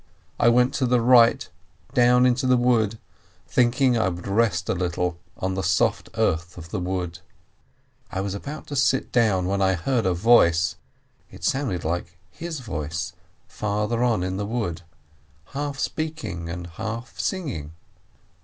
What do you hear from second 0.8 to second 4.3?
the right, down into the wood, thinking I would